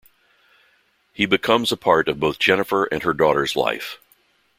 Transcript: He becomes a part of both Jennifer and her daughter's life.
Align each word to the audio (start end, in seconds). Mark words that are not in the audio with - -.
He 1.13 1.27
becomes 1.27 1.71
a 1.71 1.77
part 1.77 2.07
of 2.09 2.19
both 2.19 2.39
Jennifer 2.39 2.85
and 2.85 3.03
her 3.03 3.13
daughter's 3.13 3.55
life. 3.55 3.99